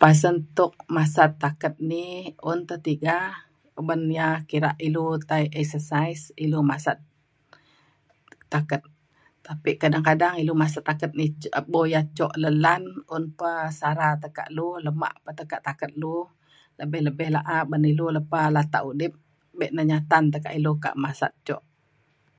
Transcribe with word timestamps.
Pasen 0.00 0.36
tok 0.56 0.72
masat 0.96 1.32
taket 1.42 1.74
ni 1.90 2.04
un 2.50 2.60
te 2.68 2.76
tiga 2.86 3.16
uban 3.80 4.02
ya 4.18 4.28
kira 4.50 4.70
ilu 4.86 5.06
tai 5.28 5.44
exercise 5.60 6.22
ilu 6.44 6.58
masat 6.70 6.98
taket. 8.52 8.82
Tapi 9.46 9.70
kadang 9.82 10.04
kadang 10.08 10.34
ilu 10.42 10.52
masat 10.62 10.82
taket 10.88 11.12
ni 11.18 11.26
bok 11.72 11.86
ya 11.94 12.00
cuk 12.16 12.32
lan 12.42 12.56
lan 12.64 12.82
un 13.14 13.24
pe 13.38 13.50
sara 13.78 14.08
tekak 14.22 14.48
lu 14.56 14.66
lemak 14.84 15.14
pe 15.24 15.30
taket 15.68 15.92
lu 16.02 16.14
lebih 16.78 17.00
lebih 17.06 17.28
laa 17.36 17.58
uben 17.64 17.84
ilu 17.92 18.06
lepa 18.16 18.40
latak 18.56 18.82
udip 18.90 19.12
be 19.58 19.66
neh 19.74 19.86
nyatan 19.90 20.24
tekak 20.32 20.56
ilu 20.58 20.72
kak 20.84 20.98
masat 21.02 21.32
cuk. 21.46 21.62